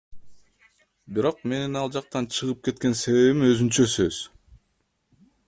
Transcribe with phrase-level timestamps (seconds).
[1.17, 4.21] Бирок менин ал жактан чыгып кеткен себебим өзүнчө сөз.